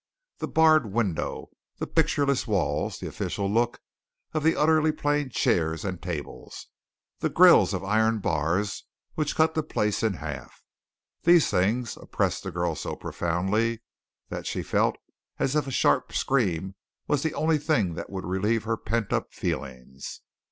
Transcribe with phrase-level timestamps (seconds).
[0.39, 3.79] The barred window, the pictureless walls, the official look
[4.33, 6.65] of the utterly plain chairs and tables,
[7.19, 10.63] the grilles of iron bars which cut the place in half
[11.21, 13.81] these things oppressed the girl so profoundly
[14.29, 14.97] that she felt
[15.37, 16.73] as if a sharp scream
[17.07, 20.21] was the only thing that would relieve her pent up feelings.